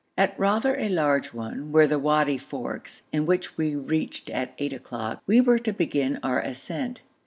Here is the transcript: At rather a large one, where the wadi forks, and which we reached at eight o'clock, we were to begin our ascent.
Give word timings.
At 0.17 0.33
rather 0.39 0.75
a 0.77 0.89
large 0.89 1.31
one, 1.31 1.71
where 1.71 1.85
the 1.87 1.99
wadi 1.99 2.39
forks, 2.39 3.03
and 3.13 3.27
which 3.27 3.55
we 3.55 3.75
reached 3.75 4.31
at 4.31 4.55
eight 4.57 4.73
o'clock, 4.73 5.21
we 5.27 5.39
were 5.41 5.59
to 5.59 5.71
begin 5.71 6.17
our 6.23 6.41
ascent. 6.41 7.03